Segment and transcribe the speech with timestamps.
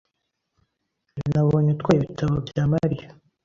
[1.31, 3.07] Nabonye utwaye ibitabo bya Mariya.